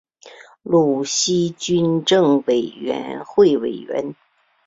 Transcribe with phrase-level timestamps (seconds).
[0.63, 4.15] 鲁西军政委员会委员。